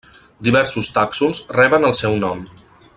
Diversos 0.47 0.89
tàxons 0.95 1.43
reben 1.59 1.87
el 1.91 1.97
seu 2.01 2.21
nom. 2.25 2.45